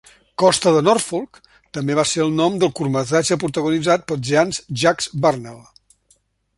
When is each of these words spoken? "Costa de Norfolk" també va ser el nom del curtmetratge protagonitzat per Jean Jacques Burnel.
"Costa 0.43 0.71
de 0.75 0.79
Norfolk" 0.87 1.37
també 1.79 1.99
va 2.01 2.07
ser 2.13 2.23
el 2.25 2.33
nom 2.39 2.57
del 2.65 2.73
curtmetratge 2.81 3.39
protagonitzat 3.45 4.09
per 4.11 4.21
Jean 4.31 4.59
Jacques 4.85 5.15
Burnel. 5.27 5.67